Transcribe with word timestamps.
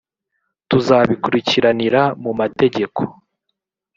tuzabikurikirana 0.69 2.03
mu 2.23 2.31
mategeko 2.39 3.01